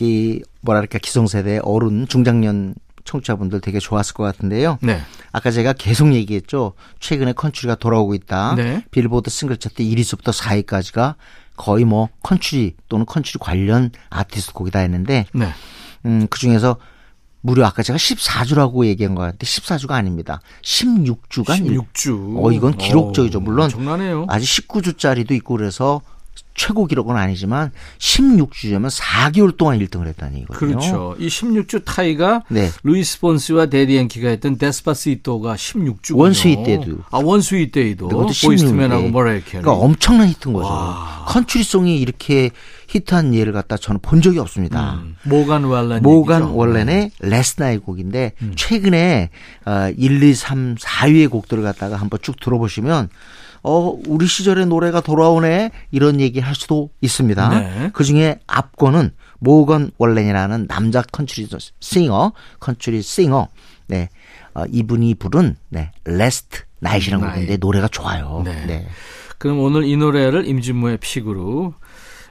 [0.00, 2.74] 이, 뭐랄까, 기성세대 어른, 중장년
[3.04, 4.78] 청취자분들 되게 좋았을 것 같은데요.
[4.80, 5.00] 네.
[5.32, 6.72] 아까 제가 계속 얘기했죠.
[7.00, 8.54] 최근에 컨츄리가 돌아오고 있다.
[8.56, 8.84] 네.
[8.90, 11.16] 빌보드 싱글 차트 1위부터 4위까지가
[11.56, 15.52] 거의 뭐 컨츄리 또는 컨츄리 관련 아티스트 곡이 다 했는데 네.
[16.06, 16.76] 음, 그 중에서
[17.42, 20.40] 무려 아까 제가 14주라고 얘기한 것 같은데 14주가 아닙니다.
[20.62, 22.44] 16주간 16주.
[22.44, 23.40] 어, 이건 기록적이죠.
[23.40, 24.26] 물론 엄청나네요.
[24.28, 26.02] 아직 19주짜리도 있고 그래서
[26.54, 30.78] 최고 기록은 아니지만 16주면 4개월 동안 1등을 했다는 얘기거든요.
[30.78, 31.16] 그렇죠.
[31.18, 32.68] 이 16주 타이가 네.
[32.82, 36.16] 루이스 본스와 데디 앤키가 했던 데스파시토가 16주.
[36.18, 36.98] 원스윗 때도.
[37.10, 38.08] 아, One Sweet Day도.
[38.08, 39.62] 보이즈 투 맨하고 16, 머라이 캐리.
[39.62, 40.68] 그러니까 엄청난 히트인 거죠.
[40.68, 41.24] 와.
[41.28, 42.50] 컨츄리송이 이렇게
[42.88, 44.94] 히트한 예를 갖다 저는 본 적이 없습니다.
[44.94, 46.56] 음, 모간 왈렌 모간 얘기죠.
[46.56, 48.52] 원렌의 레스나의 곡인데 음.
[48.56, 49.30] 최근에
[49.64, 53.08] 어, 1, 2, 3, 4위의 곡들을 갖다가 한번 쭉 들어보시면
[53.62, 57.48] 어 우리 시절의 노래가 돌아오네 이런 얘기 할 수도 있습니다.
[57.48, 57.90] 네.
[57.92, 61.48] 그 중에 앞거는 모건 월렌이라는 남자 컨츄리
[61.80, 63.48] 싱어, 컨츄리 싱어.
[63.86, 64.08] 네.
[64.54, 67.34] 어, 이분이 부른 네, Last Night라는 Night.
[67.34, 68.42] 곡인데 노래가 좋아요.
[68.44, 68.66] 네.
[68.66, 68.88] 네.
[69.38, 71.74] 그럼 오늘 이 노래를 임진모의 pick으로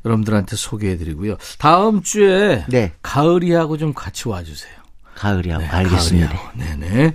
[0.06, 1.38] 여러분들한테 소개해드리고요.
[1.58, 2.92] 다음 주에 네.
[3.02, 4.74] 가을이하고 좀 같이 와주세요.
[5.16, 6.30] 가을이하고 알겠습니다.
[6.30, 6.58] 가을이하고.
[6.58, 7.14] 네네.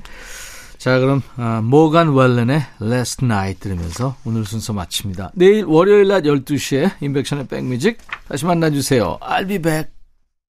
[0.84, 5.30] 자 그럼 아, 모간 웰렌의 Last Night 들으면서 오늘 순서 마칩니다.
[5.34, 7.96] 내일 월요일 낮 12시에 임백천의 백뮤직
[8.28, 9.16] 다시 만나주세요.
[9.22, 9.93] I'll be back.